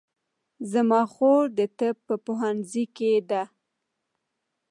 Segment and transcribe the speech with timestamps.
[0.71, 3.43] زما خور د طب په پوهنځي کې ده